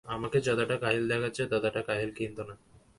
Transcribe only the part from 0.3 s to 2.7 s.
যতটা কাহিল দেখাচ্ছে, ততটা কাহিল কিন্তু না।